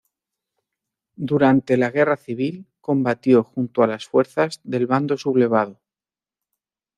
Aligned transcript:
Durante 1.31 1.77
la 1.77 1.91
Guerra 1.91 2.17
civil 2.17 2.65
combatió 2.81 3.43
junto 3.43 3.83
a 3.83 3.87
las 3.93 4.07
fuerzas 4.07 4.59
del 4.63 4.87
Bando 4.87 5.15
Sublevado. 5.15 5.79